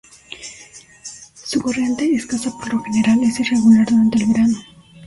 Su 1.43 1.61
corriente, 1.61 2.11
escasa 2.15 2.51
por 2.57 2.73
lo 2.73 2.81
general, 2.85 3.21
es 3.23 3.39
irregular 3.39 3.85
durante 3.87 4.17
el 4.17 4.25
verano. 4.29 4.57